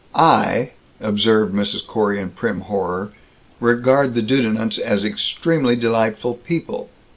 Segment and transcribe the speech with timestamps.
[0.15, 1.85] "I," observed Mrs.
[1.85, 3.11] Corey, in prim horror,
[3.59, 6.89] "regard the Dudenants as extremely delightful people.